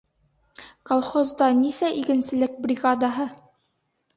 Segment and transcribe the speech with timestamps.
[0.91, 3.29] Колхозда нисә игенселек бригадаһы?